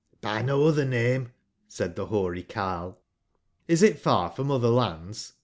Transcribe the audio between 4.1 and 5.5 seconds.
from otber lands